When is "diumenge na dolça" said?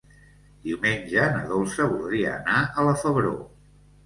0.69-1.87